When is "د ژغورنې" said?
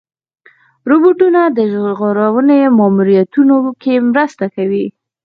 1.57-2.59